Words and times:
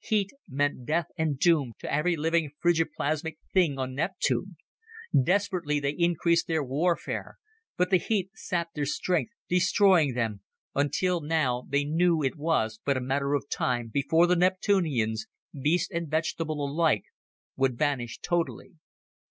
Heat 0.00 0.28
meant 0.46 0.84
death 0.84 1.06
and 1.16 1.38
doom 1.38 1.72
to 1.78 1.90
every 1.90 2.14
living 2.14 2.50
frigi 2.60 2.84
plasmic 2.84 3.38
thing 3.54 3.78
on 3.78 3.94
Neptune. 3.94 4.58
Desperately, 5.18 5.80
they 5.80 5.92
increased 5.96 6.46
their 6.46 6.62
warfare, 6.62 7.38
but 7.78 7.88
the 7.88 7.96
heat 7.96 8.28
sapped 8.34 8.74
their 8.74 8.84
strength, 8.84 9.32
destroying 9.48 10.12
them, 10.12 10.42
until 10.74 11.22
now 11.22 11.64
they 11.70 11.84
knew 11.84 12.22
it 12.22 12.36
was 12.36 12.80
but 12.84 12.98
a 12.98 13.00
matter 13.00 13.32
of 13.32 13.48
time 13.48 13.88
before 13.90 14.26
the 14.26 14.36
Neptunians, 14.36 15.26
beast 15.58 15.90
and 15.90 16.06
vegetable 16.10 16.62
alike, 16.62 17.04
would 17.56 17.78
vanish 17.78 18.18
totally. 18.18 18.72